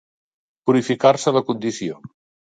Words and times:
Purificar-se 0.69 1.33
la 1.35 1.43
condició. 1.51 1.99